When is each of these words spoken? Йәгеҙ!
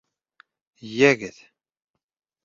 Йәгеҙ! 0.91 1.37